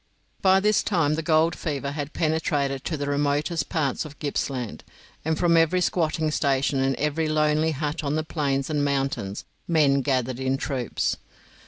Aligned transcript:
By 0.41 0.59
this 0.59 0.81
time 0.81 1.13
the 1.13 1.21
gold 1.21 1.55
fever 1.55 1.91
had 1.91 2.11
penetrated 2.13 2.83
to 2.85 2.97
the 2.97 3.05
remotest 3.05 3.69
parts 3.69 4.03
of 4.03 4.17
Gippsland, 4.17 4.83
and 5.23 5.37
from 5.37 5.55
every 5.55 5.79
squatting 5.79 6.31
station 6.31 6.79
and 6.79 6.95
every 6.95 7.29
lonely 7.29 7.69
hut 7.73 8.03
on 8.03 8.15
the 8.15 8.23
plains 8.23 8.67
and 8.71 8.83
mountains 8.83 9.45
men 9.67 10.01
gathered 10.01 10.39
in 10.39 10.57
troops. 10.57 11.17